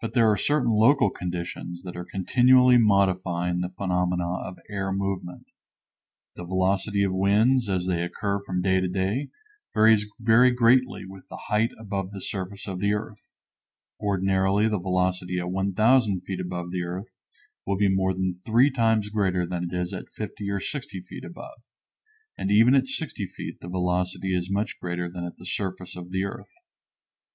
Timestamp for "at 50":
19.92-20.48